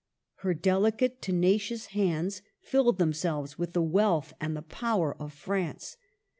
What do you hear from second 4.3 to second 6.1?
and the power of France.